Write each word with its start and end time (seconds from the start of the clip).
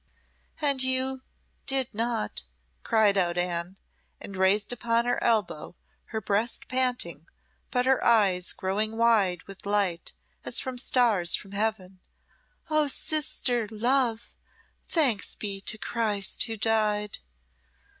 "And 0.59 0.81
you 0.81 1.21
did 1.67 1.93
not" 1.93 2.41
cried 2.83 3.19
out 3.19 3.37
Anne, 3.37 3.77
and 4.19 4.35
raised 4.35 4.73
upon 4.73 5.05
her 5.05 5.23
elbow, 5.23 5.75
her 6.05 6.19
breast 6.19 6.67
panting, 6.67 7.27
but 7.69 7.85
her 7.85 8.03
eyes 8.03 8.51
growing 8.51 8.97
wide 8.97 9.43
with 9.43 9.63
light 9.63 10.13
as 10.43 10.59
from 10.59 10.79
stars 10.79 11.35
from 11.35 11.51
heaven. 11.51 11.99
"Oh, 12.67 12.87
sister 12.87 13.67
love 13.69 14.33
thanks 14.87 15.35
be 15.35 15.61
to 15.67 15.77
Christ 15.77 16.45
who 16.45 16.57
died!" 16.57 17.19